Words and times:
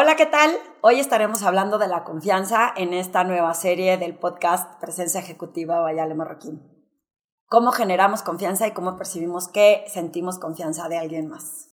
Hola, 0.00 0.14
¿qué 0.14 0.26
tal? 0.26 0.52
Hoy 0.80 1.00
estaremos 1.00 1.42
hablando 1.42 1.76
de 1.76 1.88
la 1.88 2.04
confianza 2.04 2.72
en 2.76 2.94
esta 2.94 3.24
nueva 3.24 3.52
serie 3.54 3.98
del 3.98 4.16
podcast 4.16 4.80
Presencia 4.80 5.18
Ejecutiva 5.18 5.80
Vayale 5.80 6.14
Marroquín. 6.14 6.62
Cómo 7.48 7.72
generamos 7.72 8.22
confianza 8.22 8.68
y 8.68 8.70
cómo 8.70 8.96
percibimos 8.96 9.48
que 9.48 9.82
sentimos 9.88 10.38
confianza 10.38 10.88
de 10.88 10.98
alguien 10.98 11.26
más. 11.26 11.72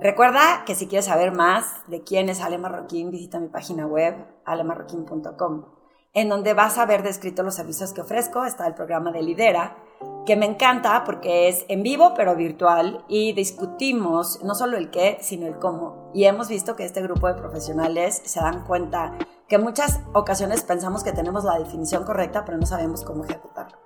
Recuerda 0.00 0.62
que 0.64 0.76
si 0.76 0.86
quieres 0.86 1.06
saber 1.06 1.32
más 1.32 1.82
de 1.88 2.04
quién 2.04 2.28
es 2.28 2.40
Ale 2.40 2.58
Marroquín, 2.58 3.10
visita 3.10 3.40
mi 3.40 3.48
página 3.48 3.88
web 3.88 4.24
alemarroquín.com, 4.44 5.64
en 6.12 6.28
donde 6.28 6.54
vas 6.54 6.78
a 6.78 6.86
ver 6.86 7.02
descrito 7.02 7.42
los 7.42 7.56
servicios 7.56 7.92
que 7.92 8.02
ofrezco. 8.02 8.44
Está 8.44 8.68
el 8.68 8.74
programa 8.74 9.10
de 9.10 9.22
Lidera, 9.22 9.78
que 10.26 10.36
me 10.36 10.46
encanta 10.46 11.04
porque 11.04 11.48
es 11.48 11.64
en 11.68 11.82
vivo 11.82 12.12
pero 12.14 12.36
virtual 12.36 13.02
y 13.08 13.32
discutimos 13.32 14.42
no 14.44 14.54
solo 14.54 14.76
el 14.76 14.90
qué, 14.90 15.18
sino 15.22 15.46
el 15.46 15.58
cómo. 15.58 16.10
Y 16.12 16.24
hemos 16.24 16.48
visto 16.48 16.76
que 16.76 16.84
este 16.84 17.02
grupo 17.02 17.28
de 17.28 17.34
profesionales 17.34 18.20
se 18.24 18.40
dan 18.40 18.64
cuenta 18.66 19.16
que 19.48 19.56
en 19.56 19.62
muchas 19.62 20.00
ocasiones 20.12 20.62
pensamos 20.62 21.02
que 21.02 21.12
tenemos 21.12 21.44
la 21.44 21.58
definición 21.58 22.04
correcta, 22.04 22.44
pero 22.44 22.58
no 22.58 22.66
sabemos 22.66 23.04
cómo 23.04 23.24
ejecutarlo. 23.24 23.78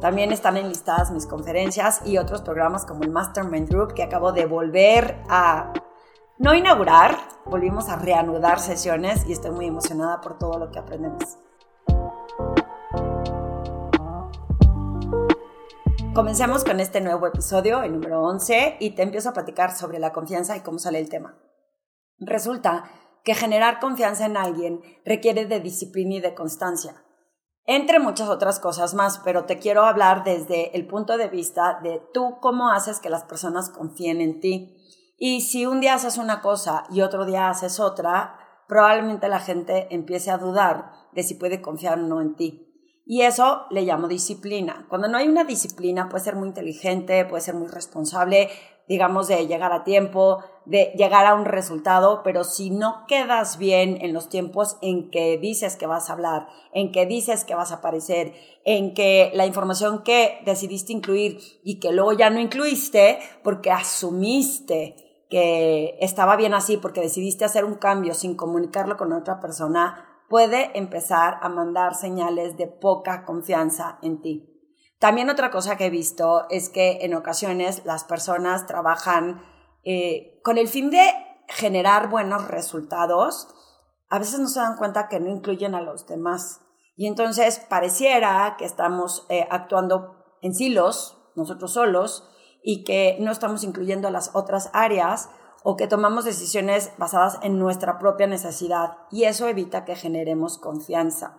También 0.00 0.32
están 0.32 0.56
enlistadas 0.56 1.10
mis 1.10 1.26
conferencias 1.26 2.00
y 2.04 2.18
otros 2.18 2.40
programas 2.40 2.86
como 2.86 3.04
el 3.04 3.10
Mastermind 3.10 3.68
Group 3.68 3.94
que 3.94 4.02
acabo 4.02 4.32
de 4.32 4.46
volver 4.46 5.22
a 5.28 5.72
no 6.38 6.54
inaugurar, 6.54 7.18
volvimos 7.44 7.88
a 7.88 7.96
reanudar 7.96 8.58
sesiones 8.58 9.24
y 9.28 9.32
estoy 9.32 9.52
muy 9.52 9.66
emocionada 9.66 10.20
por 10.20 10.38
todo 10.38 10.58
lo 10.58 10.72
que 10.72 10.78
aprendemos. 10.78 11.38
Comencemos 16.14 16.62
con 16.62 16.78
este 16.78 17.00
nuevo 17.00 17.26
episodio, 17.26 17.82
el 17.82 17.92
número 17.92 18.22
11, 18.22 18.76
y 18.80 18.90
te 18.90 19.02
empiezo 19.02 19.30
a 19.30 19.32
platicar 19.32 19.74
sobre 19.74 19.98
la 19.98 20.12
confianza 20.12 20.54
y 20.54 20.60
cómo 20.60 20.78
sale 20.78 20.98
el 20.98 21.08
tema. 21.08 21.38
Resulta 22.18 22.84
que 23.24 23.34
generar 23.34 23.80
confianza 23.80 24.26
en 24.26 24.36
alguien 24.36 24.82
requiere 25.06 25.46
de 25.46 25.60
disciplina 25.60 26.16
y 26.16 26.20
de 26.20 26.34
constancia, 26.34 27.02
entre 27.64 27.98
muchas 27.98 28.28
otras 28.28 28.60
cosas 28.60 28.92
más, 28.92 29.20
pero 29.24 29.46
te 29.46 29.58
quiero 29.58 29.84
hablar 29.84 30.22
desde 30.22 30.76
el 30.76 30.86
punto 30.86 31.16
de 31.16 31.28
vista 31.28 31.80
de 31.82 32.02
tú 32.12 32.36
cómo 32.42 32.68
haces 32.68 33.00
que 33.00 33.08
las 33.08 33.24
personas 33.24 33.70
confíen 33.70 34.20
en 34.20 34.40
ti. 34.40 34.76
Y 35.16 35.40
si 35.40 35.64
un 35.64 35.80
día 35.80 35.94
haces 35.94 36.18
una 36.18 36.42
cosa 36.42 36.84
y 36.90 37.00
otro 37.00 37.24
día 37.24 37.48
haces 37.48 37.80
otra, 37.80 38.36
probablemente 38.68 39.28
la 39.28 39.40
gente 39.40 39.86
empiece 39.90 40.30
a 40.30 40.36
dudar 40.36 40.90
de 41.12 41.22
si 41.22 41.36
puede 41.36 41.62
confiar 41.62 41.98
o 41.98 42.02
no 42.02 42.20
en 42.20 42.36
ti. 42.36 42.71
Y 43.04 43.22
eso 43.22 43.66
le 43.70 43.82
llamo 43.82 44.06
disciplina. 44.06 44.86
Cuando 44.88 45.08
no 45.08 45.18
hay 45.18 45.28
una 45.28 45.44
disciplina, 45.44 46.08
puede 46.08 46.24
ser 46.24 46.36
muy 46.36 46.48
inteligente, 46.48 47.24
puede 47.24 47.42
ser 47.42 47.54
muy 47.54 47.66
responsable, 47.66 48.48
digamos, 48.86 49.26
de 49.26 49.46
llegar 49.46 49.72
a 49.72 49.82
tiempo, 49.82 50.42
de 50.66 50.92
llegar 50.96 51.26
a 51.26 51.34
un 51.34 51.44
resultado, 51.44 52.22
pero 52.22 52.44
si 52.44 52.70
no 52.70 53.04
quedas 53.08 53.58
bien 53.58 53.98
en 54.02 54.12
los 54.12 54.28
tiempos 54.28 54.76
en 54.82 55.10
que 55.10 55.36
dices 55.38 55.76
que 55.76 55.86
vas 55.86 56.10
a 56.10 56.12
hablar, 56.12 56.46
en 56.72 56.92
que 56.92 57.06
dices 57.06 57.44
que 57.44 57.56
vas 57.56 57.72
a 57.72 57.76
aparecer, 57.76 58.34
en 58.64 58.94
que 58.94 59.32
la 59.34 59.46
información 59.46 60.02
que 60.04 60.40
decidiste 60.44 60.92
incluir 60.92 61.38
y 61.64 61.80
que 61.80 61.92
luego 61.92 62.12
ya 62.12 62.30
no 62.30 62.38
incluiste 62.38 63.18
porque 63.42 63.72
asumiste 63.72 65.26
que 65.28 65.96
estaba 66.00 66.36
bien 66.36 66.54
así, 66.54 66.76
porque 66.76 67.00
decidiste 67.00 67.44
hacer 67.44 67.64
un 67.64 67.76
cambio 67.76 68.14
sin 68.14 68.36
comunicarlo 68.36 68.96
con 68.96 69.12
otra 69.12 69.40
persona, 69.40 70.11
puede 70.32 70.70
empezar 70.78 71.36
a 71.42 71.50
mandar 71.50 71.94
señales 71.94 72.56
de 72.56 72.66
poca 72.66 73.26
confianza 73.26 73.98
en 74.00 74.22
ti. 74.22 74.48
También 74.98 75.28
otra 75.28 75.50
cosa 75.50 75.76
que 75.76 75.84
he 75.84 75.90
visto 75.90 76.46
es 76.48 76.70
que 76.70 77.00
en 77.02 77.12
ocasiones 77.12 77.84
las 77.84 78.04
personas 78.04 78.66
trabajan 78.66 79.42
eh, 79.84 80.40
con 80.42 80.56
el 80.56 80.68
fin 80.68 80.88
de 80.88 81.06
generar 81.48 82.08
buenos 82.08 82.48
resultados, 82.48 83.46
a 84.08 84.18
veces 84.18 84.40
no 84.40 84.48
se 84.48 84.60
dan 84.60 84.78
cuenta 84.78 85.10
que 85.10 85.20
no 85.20 85.28
incluyen 85.28 85.74
a 85.74 85.82
los 85.82 86.06
demás. 86.06 86.62
Y 86.96 87.08
entonces 87.08 87.58
pareciera 87.68 88.56
que 88.56 88.64
estamos 88.64 89.26
eh, 89.28 89.46
actuando 89.50 90.16
en 90.40 90.54
silos, 90.54 91.30
nosotros 91.36 91.74
solos, 91.74 92.26
y 92.62 92.84
que 92.84 93.18
no 93.20 93.32
estamos 93.32 93.64
incluyendo 93.64 94.08
a 94.08 94.10
las 94.10 94.30
otras 94.34 94.70
áreas 94.72 95.28
o 95.64 95.76
que 95.76 95.86
tomamos 95.86 96.24
decisiones 96.24 96.92
basadas 96.98 97.38
en 97.42 97.58
nuestra 97.58 97.98
propia 97.98 98.26
necesidad 98.26 98.98
y 99.10 99.24
eso 99.24 99.46
evita 99.48 99.84
que 99.84 99.96
generemos 99.96 100.58
confianza. 100.58 101.36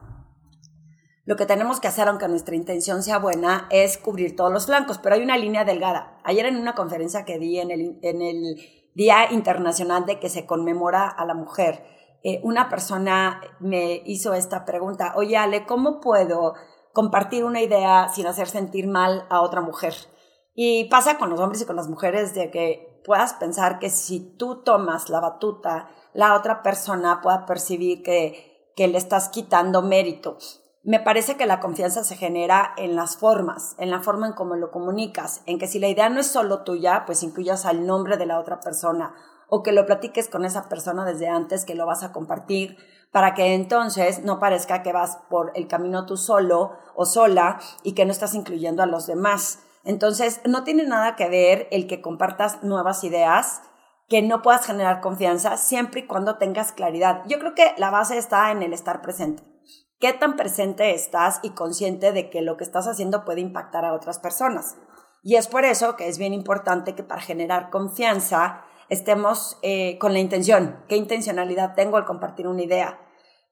Lo 1.25 1.37
que 1.37 1.45
tenemos 1.45 1.79
que 1.79 1.87
hacer, 1.87 2.09
aunque 2.09 2.27
nuestra 2.27 2.55
intención 2.55 3.01
sea 3.01 3.17
buena, 3.17 3.67
es 3.69 3.97
cubrir 3.97 4.35
todos 4.35 4.51
los 4.51 4.65
flancos, 4.65 4.97
pero 4.97 5.15
hay 5.15 5.21
una 5.21 5.37
línea 5.37 5.63
delgada. 5.63 6.19
Ayer 6.25 6.45
en 6.45 6.57
una 6.57 6.75
conferencia 6.75 7.23
que 7.23 7.39
di 7.39 7.59
en 7.59 7.71
el, 7.71 8.57
Día 8.95 9.31
Internacional 9.31 10.05
de 10.05 10.19
que 10.19 10.29
se 10.29 10.45
conmemora 10.45 11.07
a 11.07 11.25
la 11.25 11.33
mujer, 11.33 11.83
eh, 12.23 12.39
una 12.43 12.69
persona 12.69 13.41
me 13.59 14.03
hizo 14.05 14.35
esta 14.35 14.65
pregunta, 14.65 15.13
oye 15.15 15.35
Ale, 15.35 15.65
¿cómo 15.65 15.99
puedo 15.99 16.53
compartir 16.93 17.43
una 17.43 17.61
idea 17.61 18.09
sin 18.09 18.27
hacer 18.27 18.47
sentir 18.47 18.87
mal 18.87 19.25
a 19.31 19.41
otra 19.41 19.61
mujer? 19.61 19.95
Y 20.53 20.89
pasa 20.89 21.17
con 21.17 21.31
los 21.31 21.39
hombres 21.39 21.63
y 21.63 21.65
con 21.65 21.75
las 21.75 21.89
mujeres 21.89 22.35
de 22.35 22.51
que 22.51 22.92
puedas 23.05 23.33
pensar 23.33 23.79
que 23.79 23.89
si 23.89 24.19
tú 24.19 24.63
tomas 24.63 25.09
la 25.09 25.19
batuta, 25.19 25.89
la 26.13 26.35
otra 26.35 26.61
persona 26.63 27.21
pueda 27.21 27.45
percibir 27.45 28.03
que, 28.03 28.71
que 28.75 28.87
le 28.87 28.97
estás 28.97 29.29
quitando 29.29 29.81
mérito. 29.81 30.37
Me 30.83 30.99
parece 30.99 31.37
que 31.37 31.45
la 31.45 31.59
confianza 31.59 32.03
se 32.03 32.17
genera 32.17 32.73
en 32.77 32.95
las 32.95 33.15
formas, 33.15 33.75
en 33.77 33.89
la 33.89 34.01
forma 34.01 34.27
en 34.27 34.33
cómo 34.33 34.55
lo 34.55 34.69
comunicas, 34.71 35.41
en 35.45 35.57
que 35.57 35.67
si 35.67 35.79
la 35.79 35.87
idea 35.87 36.09
no 36.09 36.19
es 36.19 36.27
solo 36.27 36.63
tuya, 36.63 37.03
pues 37.05 37.23
incluyas 37.23 37.65
al 37.65 37.85
nombre 37.85 38.17
de 38.17 38.25
la 38.25 38.39
otra 38.39 38.59
persona 38.59 39.15
o 39.55 39.61
que 39.61 39.71
lo 39.71 39.85
platiques 39.85 40.29
con 40.29 40.45
esa 40.45 40.67
persona 40.67 41.05
desde 41.05 41.27
antes 41.27 41.63
que 41.63 41.75
lo 41.75 41.85
vas 41.85 42.03
a 42.03 42.11
compartir 42.11 42.75
para 43.11 43.35
que 43.35 43.53
entonces 43.53 44.23
no 44.23 44.39
parezca 44.39 44.81
que 44.81 44.91
vas 44.91 45.19
por 45.29 45.51
el 45.53 45.67
camino 45.67 46.07
tú 46.07 46.17
solo 46.17 46.71
o 46.95 47.05
sola 47.05 47.59
y 47.83 47.93
que 47.93 48.05
no 48.05 48.11
estás 48.11 48.33
incluyendo 48.33 48.81
a 48.81 48.87
los 48.87 49.05
demás. 49.05 49.59
Entonces, 49.83 50.41
no 50.45 50.63
tiene 50.63 50.83
nada 50.83 51.15
que 51.15 51.29
ver 51.29 51.67
el 51.71 51.87
que 51.87 52.01
compartas 52.01 52.63
nuevas 52.63 53.03
ideas, 53.03 53.61
que 54.07 54.21
no 54.21 54.41
puedas 54.41 54.65
generar 54.65 55.01
confianza 55.01 55.57
siempre 55.57 56.01
y 56.01 56.07
cuando 56.07 56.37
tengas 56.37 56.71
claridad. 56.71 57.23
Yo 57.27 57.39
creo 57.39 57.55
que 57.55 57.73
la 57.77 57.89
base 57.89 58.17
está 58.17 58.51
en 58.51 58.61
el 58.63 58.73
estar 58.73 59.01
presente. 59.01 59.43
¿Qué 59.99 60.13
tan 60.13 60.35
presente 60.35 60.93
estás 60.93 61.39
y 61.43 61.51
consciente 61.51 62.11
de 62.11 62.29
que 62.29 62.41
lo 62.41 62.57
que 62.57 62.63
estás 62.63 62.87
haciendo 62.87 63.23
puede 63.23 63.41
impactar 63.41 63.85
a 63.85 63.93
otras 63.93 64.19
personas? 64.19 64.75
Y 65.23 65.35
es 65.35 65.47
por 65.47 65.63
eso 65.63 65.95
que 65.95 66.09
es 66.09 66.17
bien 66.17 66.33
importante 66.33 66.95
que 66.95 67.03
para 67.03 67.21
generar 67.21 67.69
confianza 67.69 68.65
estemos 68.89 69.57
eh, 69.61 69.97
con 69.99 70.11
la 70.11 70.19
intención. 70.19 70.83
¿Qué 70.89 70.97
intencionalidad 70.97 71.75
tengo 71.75 71.95
al 71.95 72.05
compartir 72.05 72.47
una 72.47 72.63
idea? 72.63 72.99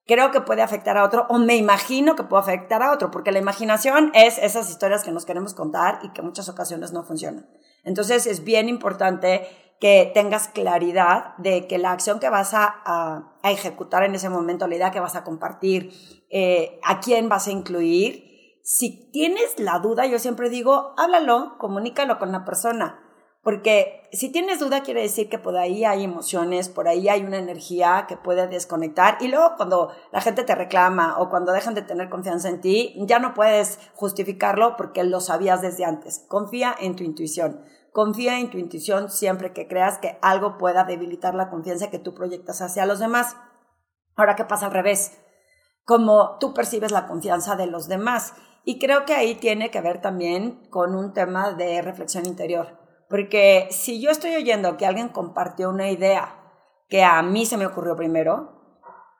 Creo 0.06 0.32
que 0.32 0.42
puede 0.42 0.62
afectar 0.62 0.98
a 0.98 1.04
otro 1.04 1.26
o 1.30 1.38
me 1.38 1.56
imagino 1.56 2.16
que 2.16 2.24
puede 2.24 2.42
afectar 2.42 2.82
a 2.84 2.92
otro, 2.92 3.12
porque 3.12 3.32
la 3.32 3.40
imaginación 3.40 4.12
es 4.14 4.38
esas 4.38 4.70
historias 4.70 5.04
que 5.04 5.12
nos 5.12 5.26
queremos 5.26 5.54
contar 5.54 6.00
y 6.04 6.12
que 6.12 6.22
muchas 6.22 6.50
ocasiones 6.50 6.92
no 6.92 7.04
funcionan. 7.04 7.50
Entonces 7.84 8.28
es 8.28 8.44
bien 8.44 8.70
importante 8.70 9.48
que 9.80 10.12
tengas 10.14 10.48
claridad 10.48 11.36
de 11.38 11.68
que 11.68 11.80
la 11.80 11.92
acción 11.92 12.20
que 12.20 12.30
vas 12.30 12.52
a, 12.54 13.34
ejecutar 13.44 14.04
en 14.04 14.14
ese 14.14 14.30
momento, 14.30 14.68
la 14.68 14.76
idea 14.76 14.92
que 14.92 15.00
vas 15.00 15.16
a 15.16 15.24
compartir, 15.24 15.92
eh, 16.30 16.80
a 16.84 17.00
quién 17.00 17.28
vas 17.28 17.48
a 17.48 17.52
incluir, 17.52 18.30
si 18.64 19.10
tienes 19.12 19.60
la 19.60 19.80
duda, 19.80 20.06
yo 20.06 20.20
siempre 20.20 20.50
digo, 20.50 20.94
háblalo, 20.98 21.58
comunícalo 21.58 22.20
con 22.20 22.32
la 22.32 22.46
persona 22.46 23.01
porque 23.44 24.08
si 24.12 24.32
tienes 24.32 24.60
duda 24.60 24.84
quiere 24.84 25.02
decir 25.02 25.28
que 25.28 25.40
por 25.40 25.58
ahí 25.58 25.84
hay 25.84 26.04
emociones, 26.04 26.70
por 26.70 26.88
ahí 26.88 27.10
hay 27.10 27.24
una 27.24 27.40
energía 27.40 28.06
que 28.08 28.16
puede 28.16 28.48
desconectar 28.48 29.18
y 29.20 29.30
luego 29.30 29.56
cuando 29.58 29.92
la 30.12 30.22
gente 30.22 30.44
te 30.44 30.54
reclama 30.54 31.18
o 31.18 31.30
cuando 31.30 31.52
dejan 31.52 31.74
de 31.74 31.82
tener 31.82 32.10
confianza 32.10 32.50
en 32.50 32.62
ti, 32.62 32.94
ya 33.00 33.18
no 33.18 33.34
puedes 33.34 33.80
justificarlo 33.96 34.78
porque 34.78 35.04
lo 35.04 35.22
sabías 35.22 35.64
desde 35.64 35.86
antes. 35.86 36.24
Confía 36.28 36.76
en 36.80 36.96
tu 36.96 37.04
intuición. 37.04 37.62
Confía 37.92 38.40
en 38.40 38.52
tu 38.52 38.60
intuición 38.60 39.10
siempre 39.10 39.54
que 39.54 39.68
creas 39.68 39.98
que 39.98 40.20
algo 40.22 40.60
pueda 40.60 40.84
debilitar 40.84 41.34
la 41.34 41.50
confianza 41.50 41.90
que 41.90 42.00
tú 42.00 42.14
proyectas 42.14 42.62
hacia 42.62 42.86
los 42.86 43.00
demás. 43.00 43.36
Ahora, 44.16 44.36
¿qué 44.36 44.46
pasa 44.46 44.68
al 44.68 44.72
revés? 44.72 45.18
Como 45.84 46.38
tú 46.40 46.54
percibes 46.54 46.92
la 46.92 47.08
confianza 47.08 47.56
de 47.56 47.66
los 47.66 47.88
demás. 47.88 48.36
Y 48.64 48.78
creo 48.78 49.06
que 49.06 49.16
ahí 49.16 49.34
tiene 49.34 49.72
que 49.72 49.82
ver 49.82 50.00
también 50.00 50.68
con 50.70 50.94
un 50.94 51.12
tema 51.14 51.54
de 51.54 51.82
reflexión 51.82 52.28
interior 52.28 52.81
porque 53.12 53.68
si 53.70 54.02
yo 54.02 54.10
estoy 54.10 54.34
oyendo 54.36 54.78
que 54.78 54.88
alguien 54.88 55.10
compartió 55.10 55.70
una 55.70 55.92
idea 55.92 56.38
que 56.90 57.04
a 57.04 57.22
mí 57.22 57.46
se 57.46 57.58
me 57.58 57.66
ocurrió 57.66 57.96
primero 57.96 58.62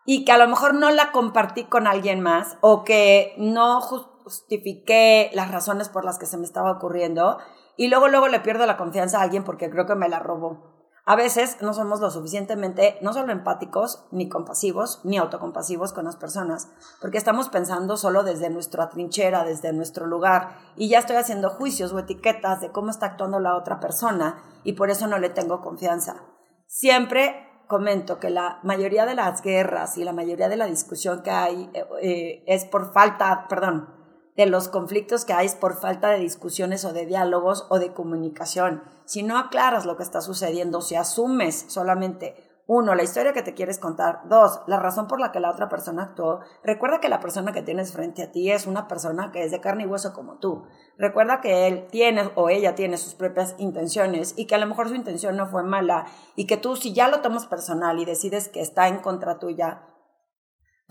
y 0.06 0.26
que 0.26 0.32
a 0.32 0.38
lo 0.38 0.48
mejor 0.48 0.74
no 0.74 0.90
la 0.90 1.12
compartí 1.12 1.66
con 1.66 1.86
alguien 1.86 2.22
más 2.22 2.58
o 2.62 2.84
que 2.84 3.36
no 3.38 3.82
justifiqué 3.82 5.30
las 5.34 5.52
razones 5.52 5.90
por 5.90 6.06
las 6.06 6.18
que 6.18 6.26
se 6.26 6.38
me 6.38 6.46
estaba 6.46 6.72
ocurriendo 6.72 7.38
y 7.78 7.90
luego 7.90 8.08
luego 8.08 8.30
le 8.30 8.40
pierdo 8.40 8.66
la 8.66 8.78
confianza 8.78 9.20
a 9.20 9.24
alguien 9.24 9.44
porque 9.44 9.70
creo 9.70 9.86
que 9.86 9.96
me 9.96 10.10
la 10.10 10.20
robó. 10.20 10.71
A 11.12 11.18
veces 11.18 11.58
no 11.60 11.74
somos 11.74 12.00
lo 12.00 12.10
suficientemente, 12.10 12.98
no 13.02 13.12
solo 13.12 13.34
empáticos, 13.34 14.06
ni 14.12 14.30
compasivos, 14.30 15.02
ni 15.04 15.18
autocompasivos 15.18 15.92
con 15.92 16.06
las 16.06 16.16
personas, 16.16 16.70
porque 17.02 17.18
estamos 17.18 17.50
pensando 17.50 17.98
solo 17.98 18.24
desde 18.24 18.50
nuestra 18.50 18.88
trinchera, 18.88 19.44
desde 19.44 19.74
nuestro 19.74 20.06
lugar, 20.06 20.56
y 20.78 20.88
ya 20.88 21.00
estoy 21.00 21.18
haciendo 21.18 21.50
juicios 21.50 21.92
o 21.92 22.00
etiquetas 22.00 22.62
de 22.62 22.72
cómo 22.72 22.92
está 22.92 23.08
actuando 23.08 23.42
la 23.42 23.58
otra 23.58 23.82
persona, 23.82 24.42
y 24.64 24.72
por 24.72 24.90
eso 24.90 25.06
no 25.06 25.20
le 25.20 25.28
tengo 25.28 25.60
confianza. 25.60 26.24
Siempre 26.66 27.46
comento 27.68 28.18
que 28.18 28.30
la 28.30 28.62
mayoría 28.64 29.06
de 29.06 29.16
las 29.16 29.42
guerras 29.42 29.98
y 29.98 30.06
la 30.06 30.14
mayoría 30.14 30.48
de 30.48 30.56
la 30.56 30.68
discusión 30.68 31.24
que 31.24 31.32
hay 31.32 31.70
eh, 31.74 31.86
eh, 32.02 32.44
es 32.48 32.64
por 32.64 32.94
falta, 32.94 33.48
perdón, 33.50 34.01
de 34.36 34.46
los 34.46 34.68
conflictos 34.68 35.26
que 35.26 35.34
hay 35.34 35.46
es 35.46 35.56
por 35.56 35.76
falta 35.80 36.10
de 36.10 36.20
discusiones 36.20 36.86
o 36.86 36.94
de 36.94 37.06
diálogos 37.06 37.68
o 37.70 37.80
de 37.80 37.94
comunicación. 37.94 38.84
Si 39.06 39.24
no 39.24 39.38
aclaras 39.38 39.86
lo 39.86 39.98
que 39.98 40.04
está 40.04 40.22
sucediendo, 40.22 40.82
si 40.82 40.96
asumes 40.96 41.66
solamente 41.68 42.52
uno, 42.74 42.96
la 42.96 43.04
historia 43.04 43.34
que 43.34 43.42
te 43.42 43.54
quieres 43.54 43.80
contar. 43.80 44.22
Dos, 44.30 44.62
la 44.66 44.80
razón 44.80 45.08
por 45.10 45.20
la 45.20 45.34
que 45.34 45.42
la 45.42 45.52
otra 45.52 45.68
persona 45.68 46.04
actuó. 46.04 46.40
Recuerda 46.64 47.02
que 47.02 47.10
la 47.10 47.20
persona 47.20 47.52
que 47.52 47.64
tienes 47.64 47.92
frente 47.92 48.24
a 48.24 48.32
ti 48.32 48.50
es 48.50 48.66
una 48.66 48.88
persona 48.88 49.30
que 49.34 49.44
es 49.44 49.52
de 49.52 49.60
carne 49.60 49.84
y 49.84 49.88
hueso 49.88 50.14
como 50.14 50.38
tú. 50.38 50.64
Recuerda 50.98 51.42
que 51.42 51.68
él 51.68 51.88
tiene 51.92 52.32
o 52.36 52.48
ella 52.48 52.74
tiene 52.74 52.96
sus 52.96 53.14
propias 53.14 53.56
intenciones 53.58 54.36
y 54.38 54.46
que 54.46 54.56
a 54.56 54.58
lo 54.58 54.68
mejor 54.68 54.88
su 54.88 54.96
intención 54.96 55.36
no 55.36 55.48
fue 55.48 55.64
mala 55.64 56.06
y 56.38 56.48
que 56.48 56.56
tú 56.56 56.78
si 56.78 56.94
ya 56.94 57.10
lo 57.10 57.20
tomas 57.20 57.46
personal 57.46 58.00
y 58.00 58.06
decides 58.06 58.48
que 58.48 58.62
está 58.62 58.88
en 58.88 59.00
contra 59.00 59.38
tuya, 59.38 59.82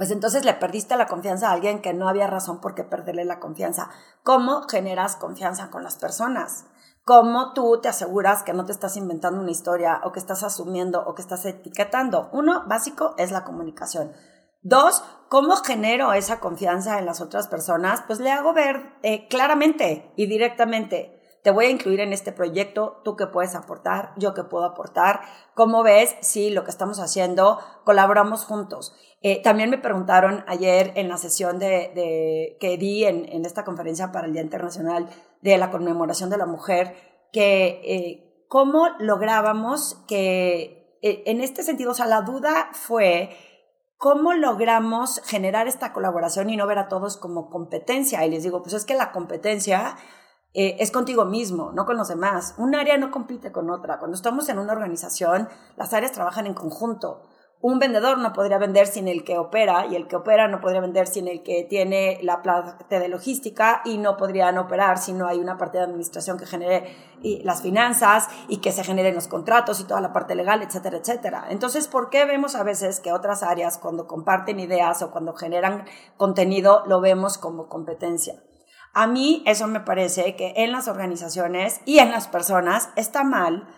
pues 0.00 0.10
entonces 0.10 0.46
le 0.46 0.54
perdiste 0.54 0.96
la 0.96 1.08
confianza 1.08 1.50
a 1.50 1.52
alguien 1.52 1.82
que 1.82 1.92
no 1.92 2.08
había 2.08 2.26
razón 2.26 2.62
por 2.62 2.74
qué 2.74 2.84
perderle 2.84 3.26
la 3.26 3.38
confianza. 3.38 3.90
¿Cómo 4.22 4.62
generas 4.62 5.16
confianza 5.16 5.68
con 5.68 5.84
las 5.84 5.98
personas? 5.98 6.64
cómo 7.04 7.54
tú 7.54 7.80
te 7.82 7.88
aseguras 7.88 8.44
que 8.44 8.52
no 8.52 8.64
te 8.64 8.72
estás 8.72 8.96
inventando 8.96 9.40
una 9.40 9.50
historia 9.50 10.00
o 10.04 10.12
que 10.12 10.20
estás 10.20 10.44
asumiendo 10.44 11.02
o 11.04 11.14
que 11.16 11.22
estás 11.22 11.44
etiquetando. 11.44 12.30
Uno, 12.32 12.64
básico, 12.68 13.16
es 13.18 13.32
la 13.32 13.42
comunicación. 13.42 14.12
Dos, 14.62 15.02
¿cómo 15.28 15.56
genero 15.56 16.12
esa 16.12 16.38
confianza 16.38 17.00
en 17.00 17.06
las 17.06 17.20
otras 17.20 17.48
personas? 17.48 18.04
Pues 18.06 18.20
le 18.20 18.30
hago 18.30 18.52
ver 18.52 18.94
eh, 19.02 19.26
claramente 19.28 20.12
y 20.16 20.26
directamente. 20.26 21.19
Te 21.42 21.50
voy 21.50 21.66
a 21.66 21.70
incluir 21.70 22.00
en 22.00 22.12
este 22.12 22.32
proyecto, 22.32 23.00
tú 23.04 23.16
que 23.16 23.26
puedes 23.26 23.54
aportar, 23.54 24.12
yo 24.16 24.34
que 24.34 24.44
puedo 24.44 24.64
aportar. 24.64 25.20
¿Cómo 25.54 25.82
ves 25.82 26.16
si 26.20 26.50
lo 26.50 26.64
que 26.64 26.70
estamos 26.70 27.00
haciendo 27.00 27.58
colaboramos 27.84 28.44
juntos? 28.44 28.94
Eh, 29.22 29.42
también 29.42 29.70
me 29.70 29.78
preguntaron 29.78 30.44
ayer 30.46 30.92
en 30.96 31.08
la 31.08 31.16
sesión 31.16 31.58
de, 31.58 32.56
que 32.60 32.76
di 32.76 33.04
en, 33.04 33.26
en 33.30 33.44
esta 33.44 33.64
conferencia 33.64 34.12
para 34.12 34.26
el 34.26 34.32
Día 34.32 34.42
Internacional 34.42 35.08
de 35.40 35.56
la 35.56 35.70
conmemoración 35.70 36.30
de 36.30 36.36
la 36.36 36.46
mujer, 36.46 36.94
que 37.32 37.80
eh, 37.84 38.44
cómo 38.48 38.88
lográbamos 38.98 40.02
que, 40.08 40.98
eh, 41.02 41.22
en 41.26 41.40
este 41.40 41.62
sentido, 41.62 41.92
o 41.92 41.94
sea, 41.94 42.06
la 42.06 42.22
duda 42.22 42.70
fue 42.72 43.30
cómo 43.96 44.32
logramos 44.32 45.20
generar 45.24 45.68
esta 45.68 45.92
colaboración 45.92 46.50
y 46.50 46.56
no 46.56 46.66
ver 46.66 46.78
a 46.78 46.88
todos 46.88 47.16
como 47.16 47.50
competencia. 47.50 48.24
Y 48.24 48.30
les 48.30 48.42
digo, 48.42 48.62
pues 48.62 48.74
es 48.74 48.84
que 48.84 48.94
la 48.94 49.12
competencia 49.12 49.96
eh, 50.54 50.76
es 50.78 50.90
contigo 50.90 51.24
mismo, 51.24 51.72
no 51.72 51.86
con 51.86 51.96
los 51.96 52.08
demás. 52.08 52.54
Un 52.58 52.74
área 52.74 52.98
no 52.98 53.10
compite 53.10 53.52
con 53.52 53.70
otra. 53.70 53.98
Cuando 53.98 54.16
estamos 54.16 54.48
en 54.48 54.58
una 54.58 54.72
organización, 54.72 55.48
las 55.76 55.92
áreas 55.92 56.12
trabajan 56.12 56.46
en 56.46 56.54
conjunto 56.54 57.22
un 57.62 57.78
vendedor 57.78 58.16
no 58.18 58.32
podría 58.32 58.56
vender 58.56 58.86
sin 58.86 59.06
el 59.06 59.22
que 59.22 59.36
opera 59.36 59.86
y 59.86 59.94
el 59.94 60.08
que 60.08 60.16
opera 60.16 60.48
no 60.48 60.60
podría 60.62 60.80
vender 60.80 61.06
sin 61.06 61.28
el 61.28 61.42
que 61.42 61.64
tiene 61.68 62.18
la 62.22 62.40
parte 62.40 62.98
de 62.98 63.08
logística 63.08 63.82
y 63.84 63.98
no 63.98 64.16
podrían 64.16 64.56
operar 64.56 64.96
si 64.96 65.12
no 65.12 65.26
hay 65.26 65.38
una 65.38 65.58
parte 65.58 65.76
de 65.76 65.84
administración 65.84 66.38
que 66.38 66.46
genere 66.46 66.96
las 67.44 67.60
finanzas 67.60 68.28
y 68.48 68.58
que 68.58 68.72
se 68.72 68.82
generen 68.82 69.14
los 69.14 69.28
contratos 69.28 69.78
y 69.78 69.84
toda 69.84 70.00
la 70.00 70.12
parte 70.14 70.34
legal, 70.34 70.62
etcétera, 70.62 70.96
etcétera. 70.96 71.46
Entonces, 71.50 71.86
¿por 71.86 72.08
qué 72.08 72.24
vemos 72.24 72.54
a 72.54 72.62
veces 72.62 72.98
que 72.98 73.12
otras 73.12 73.42
áreas 73.42 73.76
cuando 73.76 74.06
comparten 74.06 74.58
ideas 74.58 75.02
o 75.02 75.10
cuando 75.10 75.34
generan 75.34 75.84
contenido 76.16 76.82
lo 76.86 77.02
vemos 77.02 77.36
como 77.36 77.68
competencia? 77.68 78.40
A 78.92 79.06
mí 79.06 79.42
eso 79.46 79.66
me 79.66 79.80
parece 79.80 80.36
que 80.36 80.54
en 80.56 80.72
las 80.72 80.88
organizaciones 80.88 81.80
y 81.84 81.98
en 81.98 82.10
las 82.10 82.28
personas 82.28 82.90
está 82.96 83.24
mal, 83.24 83.68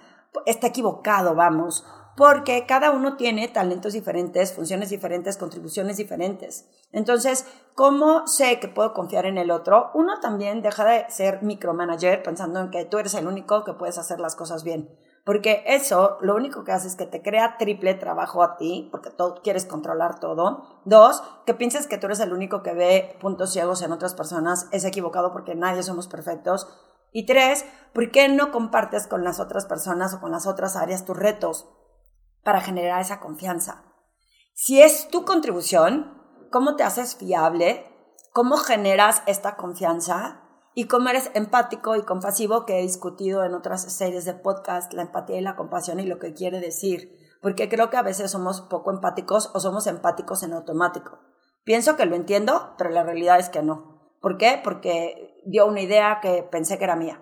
está 0.47 0.69
equivocado, 0.69 1.35
vamos 1.35 1.85
porque 2.17 2.67
cada 2.67 2.91
uno 2.91 3.17
tiene 3.17 3.49
talentos 3.49 3.94
diferentes, 3.94 4.53
funciones 4.53 4.91
diferentes, 4.91 5.37
contribuciones 5.37 5.97
diferentes. 5.97 6.67
Entonces, 6.93 7.47
¿cómo 7.75 8.26
sé 8.26 8.61
que 8.61 8.69
puedo 8.69 8.93
confiar 8.93 9.25
en 9.26 9.38
el 9.38 9.50
otro? 9.50 9.91
Uno 9.94 10.20
también 10.20 10.62
deja 10.62 10.85
de 10.85 11.06
ser 11.09 11.43
micromanager 11.43 12.23
pensando 12.23 12.61
en 12.61 12.70
que 12.70 12.85
tú 12.85 12.99
eres 12.99 13.15
el 13.15 13.26
único 13.26 13.65
que 13.65 13.73
puedes 13.75 13.99
hacer 13.99 14.20
las 14.20 14.37
cosas 14.37 14.62
bien. 14.62 14.91
Porque 15.24 15.62
eso 15.66 16.19
lo 16.20 16.34
único 16.34 16.64
que 16.64 16.72
hace 16.72 16.88
es 16.88 16.96
que 16.96 17.06
te 17.06 17.22
crea 17.22 17.56
triple 17.58 17.94
trabajo 17.94 18.42
a 18.42 18.56
ti, 18.56 18.88
porque 18.90 19.10
tú 19.10 19.34
quieres 19.42 19.64
controlar 19.64 20.19
todo. 20.19 20.80
Dos, 20.84 21.22
que 21.46 21.54
pienses 21.54 21.86
que 21.86 21.98
tú 21.98 22.06
eres 22.06 22.20
el 22.20 22.32
único 22.32 22.62
que 22.62 22.74
ve 22.74 23.16
puntos 23.20 23.52
ciegos 23.52 23.82
en 23.82 23.92
otras 23.92 24.14
personas, 24.14 24.69
es 24.72 24.84
equivocado 24.84 25.32
porque 25.32 25.54
nadie 25.54 25.82
somos 25.82 26.08
perfectos. 26.08 26.66
Y 27.12 27.26
tres, 27.26 27.64
¿por 27.92 28.10
qué 28.10 28.28
no 28.28 28.50
compartes 28.50 29.06
con 29.06 29.22
las 29.22 29.38
otras 29.38 29.66
personas 29.66 30.14
o 30.14 30.20
con 30.20 30.32
las 30.32 30.46
otras 30.46 30.76
áreas 30.76 31.04
tus 31.04 31.16
retos? 31.16 31.69
para 32.42 32.60
generar 32.60 33.00
esa 33.00 33.20
confianza. 33.20 33.84
Si 34.54 34.82
es 34.82 35.08
tu 35.08 35.24
contribución, 35.24 36.20
cómo 36.50 36.76
te 36.76 36.82
haces 36.82 37.16
fiable, 37.16 37.86
cómo 38.32 38.56
generas 38.56 39.22
esta 39.26 39.56
confianza 39.56 40.42
y 40.74 40.86
cómo 40.86 41.08
eres 41.08 41.30
empático 41.34 41.96
y 41.96 42.02
compasivo, 42.02 42.64
que 42.64 42.78
he 42.78 42.82
discutido 42.82 43.44
en 43.44 43.54
otras 43.54 43.92
series 43.92 44.24
de 44.24 44.34
podcast, 44.34 44.92
la 44.92 45.02
empatía 45.02 45.38
y 45.38 45.42
la 45.42 45.56
compasión 45.56 46.00
y 46.00 46.06
lo 46.06 46.19
que 46.19 46.34
quiere 46.34 46.60
decir, 46.60 47.14
porque 47.40 47.69
creo 47.69 47.90
que 47.90 47.96
a 47.96 48.02
veces 48.02 48.30
somos 48.30 48.62
poco 48.62 48.90
empáticos 48.90 49.50
o 49.54 49.60
somos 49.60 49.86
empáticos 49.86 50.42
en 50.42 50.52
automático. 50.52 51.19
Pienso 51.64 51.96
que 51.96 52.06
lo 52.06 52.16
entiendo, 52.16 52.74
pero 52.78 52.90
la 52.90 53.02
realidad 53.02 53.38
es 53.38 53.48
que 53.48 53.62
no. 53.62 54.16
¿Por 54.20 54.38
qué? 54.38 54.60
Porque 54.62 55.40
dio 55.44 55.66
una 55.66 55.80
idea 55.80 56.20
que 56.22 56.42
pensé 56.42 56.78
que 56.78 56.84
era 56.84 56.96
mía. 56.96 57.20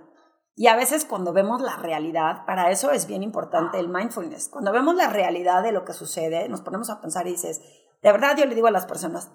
Y 0.55 0.67
a 0.67 0.77
veces 0.77 1.05
cuando 1.05 1.33
vemos 1.33 1.63
la 1.63 1.77
realidad, 1.77 2.45
para 2.45 2.71
eso 2.71 2.91
es 2.91 3.07
bien 3.07 3.23
importante 3.23 3.79
el 3.79 3.89
mindfulness. 3.89 4.49
Cuando 4.49 4.73
vemos 4.73 4.95
la 4.95 5.09
realidad 5.09 5.63
de 5.63 5.73
lo 5.73 5.85
que 5.85 5.95
sucede, 5.95 6.49
nos 6.49 6.61
ponemos 6.61 6.91
a 6.91 7.01
pensar 7.01 7.27
y 7.27 7.33
dices, 7.33 7.63
de 8.03 8.13
verdad 8.13 8.37
yo 8.37 8.45
le 8.45 8.55
digo 8.55 8.67
a 8.67 8.73
las 8.73 8.87
personas, 8.87 9.33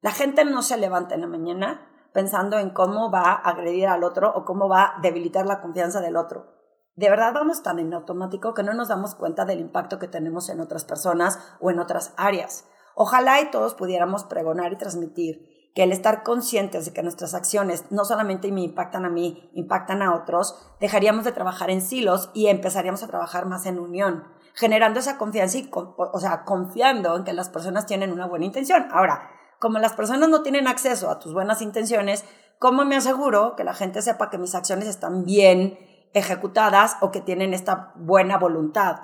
la 0.00 0.10
gente 0.10 0.44
no 0.44 0.62
se 0.62 0.76
levanta 0.76 1.14
en 1.14 1.20
la 1.20 1.26
mañana 1.28 1.88
pensando 2.16 2.58
en 2.58 2.70
cómo 2.70 3.10
va 3.10 3.30
a 3.32 3.34
agredir 3.34 3.88
al 3.88 4.02
otro 4.02 4.32
o 4.34 4.46
cómo 4.46 4.70
va 4.70 4.84
a 4.84 5.00
debilitar 5.02 5.44
la 5.44 5.60
confianza 5.60 6.00
del 6.00 6.16
otro. 6.16 6.46
De 6.94 7.10
verdad 7.10 7.34
vamos 7.34 7.62
tan 7.62 7.78
en 7.78 7.92
automático 7.92 8.54
que 8.54 8.62
no 8.62 8.72
nos 8.72 8.88
damos 8.88 9.14
cuenta 9.14 9.44
del 9.44 9.60
impacto 9.60 9.98
que 9.98 10.08
tenemos 10.08 10.48
en 10.48 10.60
otras 10.60 10.86
personas 10.86 11.38
o 11.60 11.70
en 11.70 11.78
otras 11.78 12.14
áreas. 12.16 12.64
Ojalá 12.94 13.42
y 13.42 13.50
todos 13.50 13.74
pudiéramos 13.74 14.24
pregonar 14.24 14.72
y 14.72 14.78
transmitir 14.78 15.72
que 15.74 15.82
el 15.82 15.92
estar 15.92 16.22
conscientes 16.22 16.86
de 16.86 16.94
que 16.94 17.02
nuestras 17.02 17.34
acciones 17.34 17.84
no 17.90 18.06
solamente 18.06 18.50
me 18.50 18.62
impactan 18.62 19.04
a 19.04 19.10
mí, 19.10 19.50
impactan 19.52 20.00
a 20.00 20.14
otros, 20.14 20.56
dejaríamos 20.80 21.26
de 21.26 21.32
trabajar 21.32 21.68
en 21.68 21.82
silos 21.82 22.30
y 22.32 22.46
empezaríamos 22.46 23.02
a 23.02 23.08
trabajar 23.08 23.44
más 23.44 23.66
en 23.66 23.78
unión, 23.78 24.24
generando 24.54 25.00
esa 25.00 25.18
confianza 25.18 25.58
y, 25.58 25.70
o 25.70 26.18
sea, 26.18 26.44
confiando 26.44 27.14
en 27.14 27.24
que 27.24 27.34
las 27.34 27.50
personas 27.50 27.84
tienen 27.84 28.10
una 28.10 28.24
buena 28.24 28.46
intención. 28.46 28.88
Ahora, 28.90 29.35
como 29.66 29.80
las 29.80 29.94
personas 29.94 30.28
no 30.28 30.42
tienen 30.44 30.68
acceso 30.68 31.10
a 31.10 31.18
tus 31.18 31.34
buenas 31.34 31.60
intenciones, 31.60 32.24
¿cómo 32.60 32.84
me 32.84 32.94
aseguro 32.94 33.56
que 33.56 33.64
la 33.64 33.74
gente 33.74 34.00
sepa 34.00 34.30
que 34.30 34.38
mis 34.38 34.54
acciones 34.54 34.86
están 34.86 35.24
bien 35.24 35.76
ejecutadas 36.14 36.96
o 37.00 37.10
que 37.10 37.20
tienen 37.20 37.52
esta 37.52 37.92
buena 37.96 38.38
voluntad? 38.38 39.00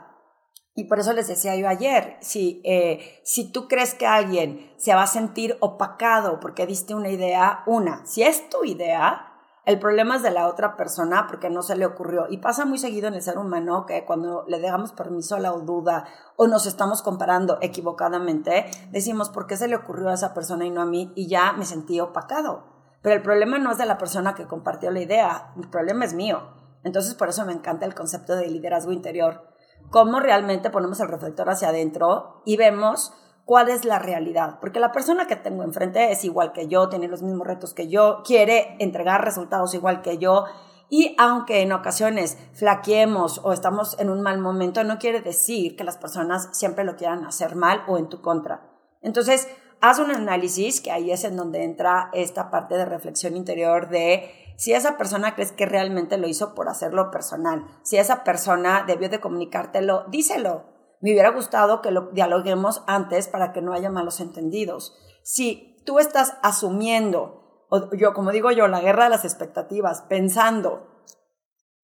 Y 0.76 0.84
por 0.84 1.00
eso 1.00 1.14
les 1.14 1.26
decía 1.26 1.56
yo 1.56 1.68
ayer, 1.68 2.16
si, 2.20 2.62
eh, 2.64 3.20
si 3.24 3.50
tú 3.50 3.66
crees 3.66 3.94
que 3.94 4.06
alguien 4.06 4.72
se 4.76 4.94
va 4.94 5.02
a 5.02 5.08
sentir 5.08 5.56
opacado 5.58 6.38
porque 6.38 6.64
diste 6.64 6.94
una 6.94 7.08
idea, 7.08 7.64
una, 7.66 8.06
si 8.06 8.22
es 8.22 8.48
tu 8.48 8.64
idea, 8.64 9.31
el 9.64 9.78
problema 9.78 10.16
es 10.16 10.22
de 10.22 10.30
la 10.30 10.48
otra 10.48 10.76
persona 10.76 11.26
porque 11.28 11.48
no 11.48 11.62
se 11.62 11.76
le 11.76 11.86
ocurrió. 11.86 12.26
Y 12.28 12.38
pasa 12.38 12.64
muy 12.64 12.78
seguido 12.78 13.08
en 13.08 13.14
el 13.14 13.22
ser 13.22 13.38
humano 13.38 13.86
que 13.86 14.04
cuando 14.04 14.44
le 14.48 14.58
dejamos 14.58 14.92
permiso 14.92 15.36
a 15.36 15.40
la 15.40 15.50
duda 15.50 16.04
o 16.36 16.48
nos 16.48 16.66
estamos 16.66 17.02
comparando 17.02 17.58
equivocadamente, 17.60 18.66
decimos, 18.90 19.30
¿por 19.30 19.46
qué 19.46 19.56
se 19.56 19.68
le 19.68 19.76
ocurrió 19.76 20.08
a 20.08 20.14
esa 20.14 20.34
persona 20.34 20.64
y 20.64 20.70
no 20.70 20.82
a 20.82 20.86
mí? 20.86 21.12
Y 21.14 21.28
ya 21.28 21.52
me 21.52 21.64
sentí 21.64 22.00
opacado. 22.00 22.64
Pero 23.02 23.14
el 23.14 23.22
problema 23.22 23.58
no 23.58 23.70
es 23.70 23.78
de 23.78 23.86
la 23.86 23.98
persona 23.98 24.34
que 24.34 24.46
compartió 24.46 24.90
la 24.90 25.00
idea, 25.00 25.52
el 25.56 25.68
problema 25.68 26.04
es 26.04 26.14
mío. 26.14 26.40
Entonces 26.84 27.14
por 27.14 27.28
eso 27.28 27.44
me 27.44 27.52
encanta 27.52 27.86
el 27.86 27.94
concepto 27.94 28.34
de 28.34 28.48
liderazgo 28.48 28.92
interior 28.92 29.52
cómo 29.90 30.20
realmente 30.20 30.70
ponemos 30.70 31.00
el 31.00 31.08
reflector 31.08 31.48
hacia 31.50 31.68
adentro 31.68 32.42
y 32.44 32.56
vemos 32.56 33.12
cuál 33.44 33.68
es 33.68 33.84
la 33.84 33.98
realidad. 33.98 34.58
Porque 34.60 34.80
la 34.80 34.92
persona 34.92 35.26
que 35.26 35.36
tengo 35.36 35.62
enfrente 35.62 36.12
es 36.12 36.24
igual 36.24 36.52
que 36.52 36.68
yo, 36.68 36.88
tiene 36.88 37.08
los 37.08 37.22
mismos 37.22 37.46
retos 37.46 37.74
que 37.74 37.88
yo, 37.88 38.22
quiere 38.24 38.76
entregar 38.78 39.24
resultados 39.24 39.74
igual 39.74 40.02
que 40.02 40.18
yo. 40.18 40.44
Y 40.88 41.14
aunque 41.18 41.62
en 41.62 41.72
ocasiones 41.72 42.36
flaqueemos 42.52 43.40
o 43.42 43.52
estamos 43.52 43.98
en 43.98 44.10
un 44.10 44.20
mal 44.20 44.38
momento, 44.38 44.84
no 44.84 44.98
quiere 44.98 45.22
decir 45.22 45.74
que 45.74 45.84
las 45.84 45.96
personas 45.96 46.50
siempre 46.52 46.84
lo 46.84 46.96
quieran 46.96 47.24
hacer 47.24 47.56
mal 47.56 47.82
o 47.88 47.96
en 47.96 48.08
tu 48.08 48.20
contra. 48.20 48.68
Entonces, 49.00 49.48
haz 49.80 49.98
un 49.98 50.10
análisis, 50.10 50.80
que 50.80 50.90
ahí 50.90 51.10
es 51.10 51.24
en 51.24 51.36
donde 51.36 51.64
entra 51.64 52.10
esta 52.12 52.50
parte 52.50 52.76
de 52.76 52.84
reflexión 52.84 53.36
interior 53.36 53.88
de 53.88 54.30
si 54.56 54.72
esa 54.72 54.96
persona 54.96 55.34
crees 55.34 55.50
que 55.50 55.66
realmente 55.66 56.18
lo 56.18 56.28
hizo 56.28 56.54
por 56.54 56.68
hacerlo 56.68 57.10
personal, 57.10 57.66
si 57.82 57.96
esa 57.96 58.22
persona 58.22 58.84
debió 58.86 59.08
de 59.08 59.20
comunicártelo, 59.20 60.04
díselo. 60.08 60.71
Me 61.02 61.10
hubiera 61.10 61.30
gustado 61.30 61.82
que 61.82 61.90
lo 61.90 62.12
dialoguemos 62.12 62.84
antes 62.86 63.26
para 63.26 63.52
que 63.52 63.60
no 63.60 63.74
haya 63.74 63.90
malos 63.90 64.20
entendidos. 64.20 64.96
Si 65.24 65.82
tú 65.84 65.98
estás 65.98 66.38
asumiendo, 66.42 67.66
o 67.68 67.92
yo 67.96 68.14
como 68.14 68.30
digo 68.30 68.52
yo, 68.52 68.68
la 68.68 68.80
guerra 68.80 69.04
de 69.04 69.10
las 69.10 69.24
expectativas, 69.24 70.02
pensando 70.02 71.04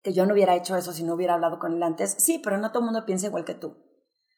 que 0.03 0.13
yo 0.13 0.25
no 0.25 0.35
hubiera 0.35 0.55
hecho 0.55 0.77
eso 0.77 0.93
si 0.93 1.03
no 1.03 1.15
hubiera 1.15 1.35
hablado 1.35 1.59
con 1.59 1.75
él 1.75 1.83
antes, 1.83 2.15
sí, 2.19 2.41
pero 2.43 2.59
no 2.59 2.71
todo 2.71 2.79
el 2.79 2.85
mundo 2.85 3.05
piensa 3.05 3.27
igual 3.27 3.45
que 3.45 3.57
tú. 3.57 3.77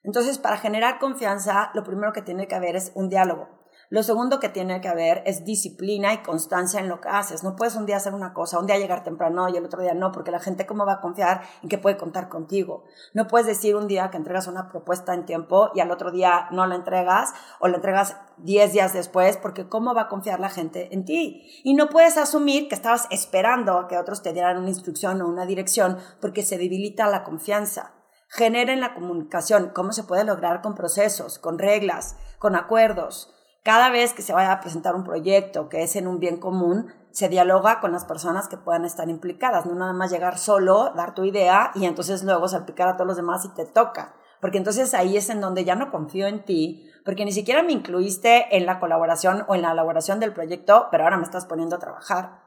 Entonces, 0.02 0.38
para 0.38 0.56
generar 0.56 0.99
confianza, 0.99 1.70
lo 1.75 1.84
primero 1.84 2.14
que 2.14 2.22
tiene 2.22 2.49
que 2.49 2.54
haber 2.54 2.75
es 2.75 2.90
un 2.94 3.10
diálogo. 3.10 3.60
Lo 3.90 4.04
segundo 4.04 4.38
que 4.38 4.49
tiene 4.49 4.80
que 4.80 4.87
haber 4.87 5.25
es 5.26 5.44
disciplina 5.44 6.14
y 6.14 6.23
constancia 6.23 6.78
en 6.78 6.88
lo 6.88 7.00
que 7.00 7.09
haces. 7.09 7.42
No 7.42 7.56
puedes 7.56 7.75
un 7.75 7.87
día 7.87 7.97
hacer 7.97 8.14
una 8.14 8.32
cosa, 8.32 8.61
un 8.61 8.66
día 8.66 8.78
llegar 8.78 9.02
temprano 9.02 9.49
y 9.49 9.56
el 9.56 9.64
otro 9.64 9.82
día 9.82 9.94
no, 9.94 10.12
porque 10.12 10.30
la 10.30 10.38
gente 10.38 10.64
cómo 10.64 10.87
va 10.87 10.92
a 10.92 11.00
confiar 11.00 11.42
en 11.61 11.68
que 11.68 11.76
puede 11.76 11.97
contar 11.97 12.28
contigo. 12.28 12.85
No 13.14 13.26
puedes 13.26 13.49
decir 13.49 13.75
un 13.75 13.88
día 13.88 14.09
que 14.12 14.16
entregas 14.16 14.47
una 14.47 14.68
propuesta 14.68 15.12
en 15.12 15.26
tiempo 15.26 15.70
y 15.75 15.80
al 15.80 15.90
otro 15.90 16.12
día 16.12 16.47
no 16.52 16.68
la 16.68 16.76
entregas 16.76 17.32
o 17.59 17.66
la 17.66 17.78
entregas 17.78 18.16
10 18.37 18.73
días 18.73 18.92
después, 18.92 19.37
porque 19.37 19.68
cómo 19.68 19.92
va 19.92 20.02
a 20.02 20.09
confiar 20.09 20.38
la 20.38 20.50
gente 20.50 20.94
en 20.94 21.04
ti. 21.04 21.61
Y 21.64 21.75
no 21.75 21.88
puedes 21.88 22.16
asumir 22.16 22.68
que 22.68 22.76
estabas 22.76 23.09
esperando 23.11 23.76
a 23.76 23.88
que 23.88 23.99
otros 23.99 24.23
te 24.23 24.32
dieran 24.32 24.56
una 24.56 24.68
instrucción 24.68 25.20
o 25.20 25.26
una 25.26 25.47
dirección, 25.47 25.99
porque 26.20 26.44
se 26.44 26.59
debilita 26.59 27.09
la 27.09 27.25
confianza 27.25 27.94
generen 28.32 28.80
la 28.80 28.94
comunicación, 28.94 29.73
cómo 29.75 29.90
se 29.90 30.04
puede 30.04 30.23
lograr 30.23 30.62
con 30.62 30.76
procesos, 30.76 31.40
con 31.40 31.59
reglas, 31.59 32.16
con 32.38 32.54
acuerdos. 32.54 33.35
Cada 33.62 33.90
vez 33.90 34.14
que 34.14 34.23
se 34.23 34.33
vaya 34.33 34.52
a 34.52 34.61
presentar 34.61 34.95
un 34.95 35.05
proyecto 35.05 35.69
que 35.69 35.83
es 35.83 35.95
en 35.95 36.07
un 36.07 36.19
bien 36.19 36.38
común, 36.40 36.95
se 37.11 37.29
dialoga 37.29 37.81
con 37.81 37.93
las 37.93 38.07
personas 38.07 38.49
que 38.49 38.57
puedan 38.57 38.87
estar 38.87 39.11
implicadas, 39.11 39.67
no 39.67 39.75
nada 39.75 39.93
más 39.93 40.11
llegar 40.11 40.38
solo, 40.38 40.93
dar 40.97 41.14
tu 41.14 41.25
idea 41.25 41.71
y 41.75 41.85
entonces 41.85 42.23
luego 42.25 42.49
salpicar 42.49 42.88
a 42.88 42.97
todos 42.97 43.09
los 43.09 43.17
demás 43.17 43.45
y 43.45 43.49
te 43.50 43.67
toca. 43.67 44.14
Porque 44.40 44.57
entonces 44.57 44.95
ahí 44.95 45.19
es 45.19 45.29
en 45.29 45.43
donde 45.43 45.64
ya 45.64 45.75
no 45.75 45.90
confío 45.90 46.26
en 46.26 46.45
ti, 46.47 46.90
porque 47.05 47.26
ni 47.26 47.33
siquiera 47.33 47.62
me 47.62 47.73
incluiste 47.73 48.57
en 48.57 48.64
la 48.64 48.81
colaboración 48.81 49.45
o 49.47 49.55
en 49.55 49.61
la 49.62 49.73
elaboración 49.73 50.21
del 50.21 50.33
proyecto, 50.33 50.88
pero 50.90 51.05
ahora 51.05 51.19
me 51.19 51.25
estás 51.25 51.45
poniendo 51.45 51.76
a 51.76 51.81
trabajar. 51.81 52.40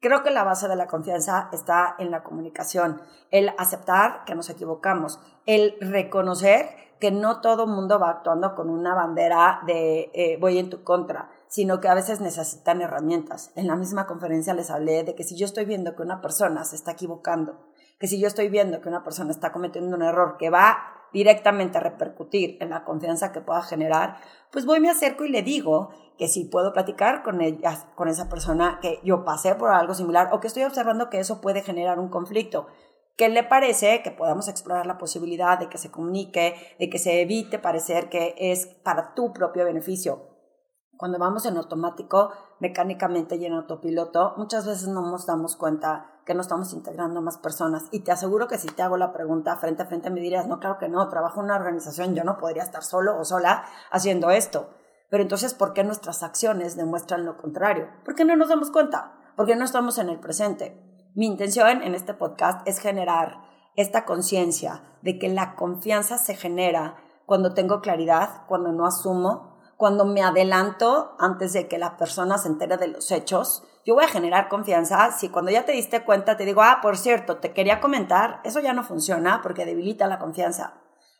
Creo 0.00 0.22
que 0.22 0.30
la 0.30 0.44
base 0.44 0.68
de 0.68 0.76
la 0.76 0.86
confianza 0.86 1.48
está 1.52 1.94
en 1.98 2.10
la 2.10 2.22
comunicación, 2.22 3.00
el 3.30 3.52
aceptar 3.56 4.24
que 4.24 4.34
nos 4.34 4.50
equivocamos, 4.50 5.20
el 5.46 5.76
reconocer 5.80 6.68
que 7.00 7.10
no 7.10 7.40
todo 7.40 7.66
mundo 7.66 7.98
va 7.98 8.10
actuando 8.10 8.54
con 8.54 8.68
una 8.68 8.94
bandera 8.94 9.62
de 9.66 10.10
eh, 10.12 10.36
voy 10.38 10.58
en 10.58 10.70
tu 10.70 10.84
contra, 10.84 11.30
sino 11.48 11.80
que 11.80 11.88
a 11.88 11.94
veces 11.94 12.20
necesitan 12.20 12.82
herramientas. 12.82 13.50
En 13.56 13.66
la 13.66 13.76
misma 13.76 14.06
conferencia 14.06 14.54
les 14.54 14.70
hablé 14.70 15.02
de 15.02 15.14
que 15.14 15.24
si 15.24 15.36
yo 15.36 15.46
estoy 15.46 15.64
viendo 15.64 15.96
que 15.96 16.02
una 16.02 16.20
persona 16.20 16.64
se 16.64 16.76
está 16.76 16.92
equivocando, 16.92 17.58
que 17.98 18.06
si 18.06 18.20
yo 18.20 18.28
estoy 18.28 18.48
viendo 18.48 18.80
que 18.80 18.88
una 18.88 19.02
persona 19.02 19.30
está 19.30 19.50
cometiendo 19.50 19.96
un 19.96 20.02
error 20.02 20.36
que 20.38 20.50
va 20.50 20.78
directamente 21.12 21.78
a 21.78 21.80
repercutir 21.80 22.56
en 22.60 22.70
la 22.70 22.84
confianza 22.84 23.32
que 23.32 23.40
pueda 23.40 23.62
generar, 23.62 24.18
pues 24.52 24.64
voy, 24.64 24.80
me 24.80 24.90
acerco 24.90 25.24
y 25.24 25.28
le 25.28 25.42
digo 25.42 25.90
que 26.18 26.28
si 26.28 26.44
puedo 26.44 26.72
platicar 26.72 27.22
con 27.22 27.40
ella, 27.40 27.76
con 27.94 28.08
esa 28.08 28.28
persona 28.28 28.78
que 28.80 29.00
yo 29.02 29.24
pasé 29.24 29.54
por 29.54 29.70
algo 29.70 29.94
similar 29.94 30.28
o 30.32 30.40
que 30.40 30.46
estoy 30.46 30.64
observando 30.64 31.10
que 31.10 31.18
eso 31.18 31.40
puede 31.40 31.62
generar 31.62 31.98
un 31.98 32.08
conflicto. 32.08 32.66
¿Qué 33.20 33.28
le 33.28 33.42
parece 33.42 34.02
que 34.02 34.12
podamos 34.12 34.48
explorar 34.48 34.86
la 34.86 34.96
posibilidad 34.96 35.58
de 35.58 35.68
que 35.68 35.76
se 35.76 35.90
comunique, 35.90 36.54
de 36.78 36.88
que 36.88 36.98
se 36.98 37.20
evite 37.20 37.58
parecer 37.58 38.08
que 38.08 38.34
es 38.38 38.64
para 38.64 39.12
tu 39.12 39.34
propio 39.34 39.66
beneficio? 39.66 40.22
Cuando 40.96 41.18
vamos 41.18 41.44
en 41.44 41.58
automático, 41.58 42.30
mecánicamente 42.60 43.36
y 43.36 43.44
en 43.44 43.52
autopiloto, 43.52 44.32
muchas 44.38 44.64
veces 44.64 44.88
no 44.88 45.02
nos 45.02 45.26
damos 45.26 45.56
cuenta 45.56 46.22
que 46.24 46.32
no 46.32 46.40
estamos 46.40 46.72
integrando 46.72 47.20
más 47.20 47.36
personas. 47.36 47.88
Y 47.90 48.04
te 48.04 48.10
aseguro 48.10 48.48
que 48.48 48.56
si 48.56 48.68
te 48.68 48.80
hago 48.80 48.96
la 48.96 49.12
pregunta 49.12 49.54
frente 49.58 49.82
a 49.82 49.86
frente 49.86 50.08
me 50.08 50.20
dirías, 50.20 50.46
no, 50.46 50.58
claro 50.58 50.78
que 50.78 50.88
no, 50.88 51.06
trabajo 51.10 51.40
en 51.40 51.44
una 51.44 51.56
organización, 51.56 52.14
yo 52.14 52.24
no 52.24 52.38
podría 52.38 52.62
estar 52.62 52.82
solo 52.82 53.18
o 53.18 53.26
sola 53.26 53.66
haciendo 53.90 54.30
esto. 54.30 54.70
Pero 55.10 55.22
entonces, 55.22 55.52
¿por 55.52 55.74
qué 55.74 55.84
nuestras 55.84 56.22
acciones 56.22 56.74
demuestran 56.74 57.26
lo 57.26 57.36
contrario? 57.36 57.90
¿Por 58.02 58.14
qué 58.14 58.24
no 58.24 58.34
nos 58.34 58.48
damos 58.48 58.70
cuenta? 58.70 59.12
Porque 59.36 59.56
no 59.56 59.66
estamos 59.66 59.98
en 59.98 60.08
el 60.08 60.20
presente. 60.20 60.89
Mi 61.14 61.26
intención 61.26 61.82
en 61.82 61.96
este 61.96 62.14
podcast 62.14 62.66
es 62.68 62.78
generar 62.78 63.42
esta 63.74 64.04
conciencia 64.04 64.84
de 65.02 65.18
que 65.18 65.28
la 65.28 65.56
confianza 65.56 66.18
se 66.18 66.36
genera 66.36 66.98
cuando 67.26 67.52
tengo 67.52 67.80
claridad, 67.80 68.46
cuando 68.46 68.70
no 68.70 68.86
asumo, 68.86 69.58
cuando 69.76 70.04
me 70.04 70.22
adelanto 70.22 71.16
antes 71.18 71.52
de 71.52 71.66
que 71.66 71.78
la 71.78 71.96
persona 71.96 72.38
se 72.38 72.46
entere 72.46 72.76
de 72.76 72.88
los 72.88 73.10
hechos, 73.10 73.64
yo 73.84 73.94
voy 73.94 74.04
a 74.04 74.08
generar 74.08 74.48
confianza 74.48 75.10
si 75.10 75.30
cuando 75.30 75.50
ya 75.50 75.64
te 75.64 75.72
diste 75.72 76.04
cuenta 76.04 76.36
te 76.36 76.44
digo, 76.44 76.62
ah, 76.62 76.78
por 76.80 76.96
cierto, 76.96 77.38
te 77.38 77.52
quería 77.52 77.80
comentar, 77.80 78.40
eso 78.44 78.60
ya 78.60 78.72
no 78.72 78.84
funciona 78.84 79.40
porque 79.42 79.64
debilita 79.64 80.06
la 80.06 80.20
confianza. 80.20 80.74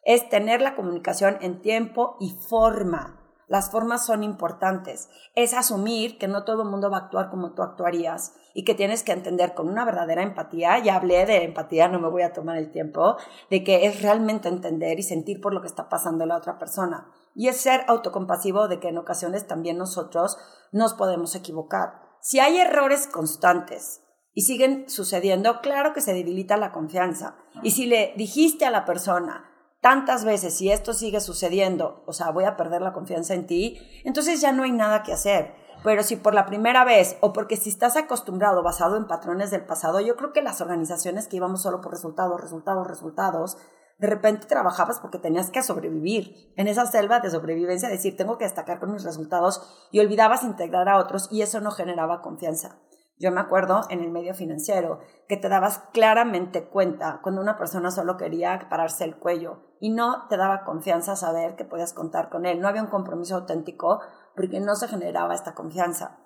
Es 0.05 0.29
tener 0.29 0.61
la 0.61 0.77
comunicación 0.77 1.39
en 1.41 1.63
tiempo 1.63 2.17
y 2.21 2.31
forma. 2.49 3.20
Las 3.51 3.73
formas 3.73 4.07
son 4.07 4.23
importantes. 4.23 5.11
Es 5.35 5.55
asumir 5.55 6.19
que 6.19 6.29
no 6.29 6.45
todo 6.45 6.63
el 6.63 6.69
mundo 6.69 6.89
va 6.89 6.99
a 6.99 7.01
actuar 7.01 7.31
como 7.31 7.53
tú 7.53 7.63
actuarías 7.63 8.33
y 8.55 8.65
que 8.65 8.77
tienes 8.77 9.03
que 9.03 9.11
entender 9.11 9.55
con 9.55 9.69
una 9.69 9.85
verdadera 9.85 10.23
empatía. 10.23 10.79
Ya 10.79 10.95
hablé 10.95 11.27
de 11.27 11.43
empatía, 11.43 11.89
no 11.89 11.99
me 11.99 12.09
voy 12.09 12.23
a 12.23 12.33
tomar 12.33 12.59
el 12.59 12.71
tiempo, 12.71 13.17
de 13.51 13.65
que 13.65 13.87
es 13.87 14.03
realmente 14.03 14.49
entender 14.49 15.01
y 15.01 15.03
sentir 15.03 15.41
por 15.41 15.53
lo 15.53 15.63
que 15.63 15.67
está 15.67 15.89
pasando 15.89 16.27
la 16.27 16.37
otra 16.37 16.61
persona. 16.61 17.09
Y 17.35 17.49
es 17.49 17.61
ser 17.61 17.83
autocompasivo 17.89 18.69
de 18.69 18.79
que 18.79 18.91
en 18.91 18.99
ocasiones 18.99 19.49
también 19.49 19.79
nosotros 19.79 20.39
nos 20.71 20.95
podemos 20.95 21.35
equivocar. 21.35 21.95
Si 22.21 22.39
hay 22.39 22.57
errores 22.59 23.09
constantes 23.09 24.05
y 24.33 24.43
siguen 24.43 24.89
sucediendo, 24.89 25.61
claro 25.61 25.93
que 25.93 26.03
se 26.03 26.15
debilita 26.15 26.57
la 26.57 26.71
confianza. 26.71 27.35
Y 27.65 27.73
si 27.73 27.87
le 27.87 28.15
dijiste 28.17 28.65
a 28.65 28.71
la 28.71 28.85
persona, 28.85 29.50
tantas 29.81 30.25
veces, 30.25 30.55
si 30.55 30.71
esto 30.71 30.93
sigue 30.93 31.21
sucediendo, 31.21 32.03
o 32.07 32.13
sea, 32.13 32.31
voy 32.31 32.45
a 32.45 32.57
perder 32.57 32.83
la 32.83 32.93
confianza 32.93 33.35
en 33.35 33.47
ti, 33.47 33.79
entonces 34.05 34.41
ya 34.41 34.53
no 34.53 34.63
hay 34.63 34.73
nada 34.73 35.03
que 35.03 35.13
hacer. 35.13 35.55
Pero 35.83 36.03
si 36.03 36.17
por 36.17 36.35
la 36.35 36.45
primera 36.45 36.85
vez 36.85 37.17
o 37.21 37.33
porque 37.33 37.57
si 37.57 37.71
estás 37.71 37.97
acostumbrado 37.97 38.63
basado 38.63 38.97
en 38.97 39.07
patrones 39.07 39.51
del 39.51 39.65
pasado, 39.65 40.01
yo 40.01 40.17
creo 40.17 40.33
que 40.33 40.43
las 40.43 40.61
organizaciones 40.61 41.27
que 41.27 41.37
íbamos 41.37 41.63
solo 41.63 41.81
por 41.81 41.93
resultados, 41.93 42.39
resultados, 42.39 42.87
resultados, 42.87 43.57
de 43.99 44.07
repente 44.07 44.47
trabajabas 44.47 44.99
porque 44.99 45.19
tenías 45.19 45.51
que 45.51 45.63
sobrevivir 45.63 46.53
en 46.57 46.69
esa 46.69 46.87
selva 46.87 47.21
de 47.21 47.31
sobrevivencia, 47.31 47.89
decir, 47.89 48.17
tengo 48.17 48.39
que 48.39 48.45
destacar 48.45 48.81
con 48.81 48.93
mis 48.93 49.05
resultados 49.05 49.89
y 49.91 50.01
olvidabas 50.01 50.43
integrar 50.43 50.89
a 50.89 50.99
otros 50.99 51.29
y 51.31 51.43
eso 51.43 51.61
no 51.61 51.71
generaba 51.71 52.23
confianza. 52.23 52.79
Yo 53.21 53.31
me 53.31 53.41
acuerdo 53.43 53.83
en 53.91 54.01
el 54.01 54.11
medio 54.11 54.33
financiero 54.33 55.01
que 55.29 55.37
te 55.37 55.51
dabas 55.51 55.79
claramente 55.93 56.71
cuenta 56.71 57.21
cuando 57.23 57.43
una 57.43 57.59
persona 57.59 57.91
solo 57.91 58.17
quería 58.17 58.67
pararse 58.71 59.05
el 59.05 59.19
cuello 59.19 59.77
y 59.79 59.91
no 59.91 60.27
te 60.29 60.39
daba 60.39 60.65
confianza 60.65 61.17
saber 61.17 61.55
que 61.55 61.67
podías 61.67 61.93
contar 61.93 62.31
con 62.31 62.47
él. 62.47 62.61
No 62.61 62.69
había 62.69 62.83
un 62.83 62.89
compromiso 62.89 63.37
auténtico 63.37 64.01
porque 64.35 64.61
no 64.61 64.75
se 64.75 64.89
generaba 64.89 65.35
esta 65.35 65.55
confianza. 65.55 66.19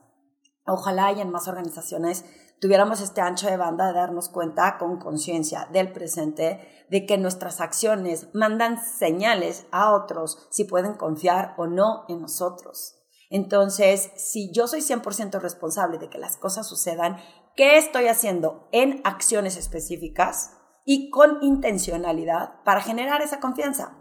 Ojalá 0.67 1.11
y 1.11 1.21
en 1.21 1.33
más 1.33 1.49
organizaciones 1.49 2.25
tuviéramos 2.61 3.01
este 3.01 3.21
ancho 3.21 3.49
de 3.49 3.57
banda 3.57 3.89
de 3.89 3.95
darnos 3.95 4.29
cuenta 4.29 4.79
con 4.79 5.01
conciencia 5.01 5.69
del 5.73 5.91
presente 5.91 6.87
de 6.91 7.07
que 7.07 7.19
nuestras 7.19 7.61
acciones 7.61 8.29
mandan 8.35 8.81
señales 8.81 9.67
a 9.73 9.93
otros 9.93 10.47
si 10.53 10.63
pueden 10.63 10.95
confiar 10.95 11.55
o 11.59 11.67
no 11.67 12.05
en 12.09 12.21
nosotros. 12.21 13.04
Entonces, 13.31 14.11
si 14.17 14.53
yo 14.53 14.67
soy 14.67 14.81
100% 14.81 15.41
responsable 15.41 15.99
de 15.99 16.09
que 16.09 16.19
las 16.19 16.37
cosas 16.37 16.69
sucedan, 16.69 17.17
¿qué 17.57 17.79
estoy 17.79 18.09
haciendo 18.09 18.69
en 18.73 19.01
acciones 19.05 19.57
específicas 19.57 20.57
y 20.85 21.11
con 21.11 21.39
intencionalidad 21.43 22.63
para 22.65 22.81
generar 22.81 23.23
esa 23.23 23.41
confianza? 23.41 23.99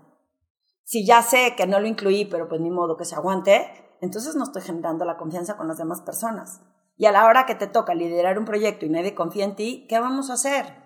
Si 0.84 1.06
ya 1.06 1.22
sé 1.22 1.56
que 1.56 1.66
no 1.66 1.80
lo 1.80 1.88
incluí, 1.88 2.26
pero 2.26 2.50
pues 2.50 2.60
ni 2.60 2.70
modo 2.70 2.98
que 2.98 3.06
se 3.06 3.16
aguante, 3.16 3.98
entonces 4.02 4.36
no 4.36 4.44
estoy 4.44 4.62
generando 4.62 5.06
la 5.06 5.18
confianza 5.18 5.56
con 5.56 5.68
las 5.68 5.78
demás 5.78 6.02
personas. 6.02 6.62
Y 6.98 7.06
a 7.06 7.12
la 7.12 7.26
hora 7.26 7.46
que 7.46 7.56
te 7.56 7.68
toca 7.68 7.96
liderar 7.96 8.38
un 8.38 8.46
proyecto 8.46 8.86
y 8.86 8.90
nadie 8.90 9.16
confía 9.16 9.46
en 9.46 9.56
ti, 9.56 9.88
¿qué 9.88 10.00
vamos 10.00 10.30
a 10.30 10.34
hacer? 10.34 10.83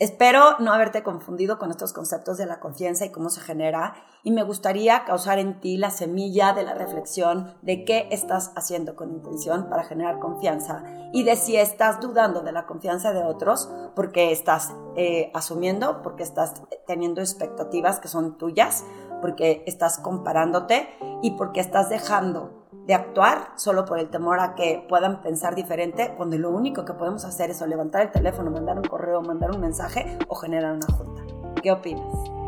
Espero 0.00 0.58
no 0.60 0.72
haberte 0.72 1.02
confundido 1.02 1.58
con 1.58 1.70
estos 1.70 1.92
conceptos 1.92 2.38
de 2.38 2.46
la 2.46 2.58
confianza 2.58 3.04
y 3.04 3.10
cómo 3.10 3.28
se 3.28 3.42
genera 3.42 3.96
y 4.22 4.30
me 4.30 4.42
gustaría 4.42 5.04
causar 5.04 5.38
en 5.38 5.60
ti 5.60 5.76
la 5.76 5.90
semilla 5.90 6.54
de 6.54 6.62
la 6.62 6.72
reflexión 6.72 7.52
de 7.60 7.84
qué 7.84 8.08
estás 8.10 8.50
haciendo 8.56 8.96
con 8.96 9.10
intención 9.10 9.68
para 9.68 9.84
generar 9.84 10.18
confianza 10.18 10.82
y 11.12 11.24
de 11.24 11.36
si 11.36 11.56
estás 11.56 12.00
dudando 12.00 12.40
de 12.40 12.52
la 12.52 12.64
confianza 12.64 13.12
de 13.12 13.22
otros 13.22 13.68
porque 13.94 14.32
estás 14.32 14.72
eh, 14.96 15.30
asumiendo, 15.34 16.00
porque 16.00 16.22
estás 16.22 16.62
teniendo 16.86 17.20
expectativas 17.20 18.00
que 18.00 18.08
son 18.08 18.38
tuyas, 18.38 18.86
porque 19.20 19.62
estás 19.66 19.98
comparándote 19.98 20.88
y 21.20 21.32
porque 21.32 21.60
estás 21.60 21.90
dejando 21.90 22.59
de 22.90 22.94
actuar 22.94 23.52
solo 23.54 23.84
por 23.84 24.00
el 24.00 24.10
temor 24.10 24.40
a 24.40 24.56
que 24.56 24.84
puedan 24.88 25.22
pensar 25.22 25.54
diferente, 25.54 26.12
cuando 26.16 26.36
lo 26.36 26.50
único 26.50 26.84
que 26.84 26.92
podemos 26.92 27.24
hacer 27.24 27.48
es 27.48 27.60
levantar 27.60 28.02
el 28.02 28.10
teléfono, 28.10 28.50
mandar 28.50 28.78
un 28.78 28.82
correo, 28.82 29.22
mandar 29.22 29.52
un 29.52 29.60
mensaje 29.60 30.18
o 30.26 30.34
generar 30.34 30.74
una 30.74 30.88
junta. 30.88 31.22
¿Qué 31.62 31.70
opinas? 31.70 32.39